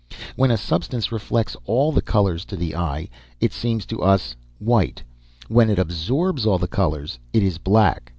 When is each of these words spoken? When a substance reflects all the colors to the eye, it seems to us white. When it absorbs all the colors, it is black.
When 0.35 0.49
a 0.49 0.57
substance 0.57 1.11
reflects 1.11 1.55
all 1.67 1.91
the 1.91 2.01
colors 2.01 2.43
to 2.45 2.55
the 2.55 2.75
eye, 2.75 3.07
it 3.39 3.53
seems 3.53 3.85
to 3.85 4.01
us 4.01 4.35
white. 4.57 5.03
When 5.47 5.69
it 5.69 5.77
absorbs 5.77 6.43
all 6.43 6.57
the 6.57 6.67
colors, 6.67 7.19
it 7.33 7.43
is 7.43 7.59
black. 7.59 8.09